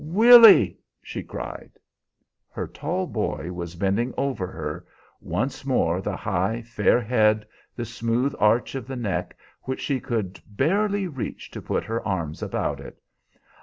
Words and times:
"Willy!" 0.03 0.79
she 1.03 1.21
cried. 1.21 1.73
Her 2.49 2.65
tall 2.65 3.05
boy 3.05 3.51
was 3.51 3.75
bending 3.75 4.15
over 4.17 4.47
her 4.47 4.83
once 5.19 5.63
more 5.63 6.01
the 6.01 6.15
high, 6.15 6.63
fair 6.63 6.99
head, 6.99 7.45
the 7.75 7.85
smooth 7.85 8.33
arch 8.39 8.73
of 8.73 8.87
the 8.87 8.95
neck, 8.95 9.37
which 9.65 9.81
she 9.81 9.99
could 9.99 10.41
barely 10.49 11.05
reach 11.05 11.51
to 11.51 11.61
put 11.61 11.83
her 11.83 12.01
arms 12.03 12.41
about 12.41 12.79
it. 12.79 12.99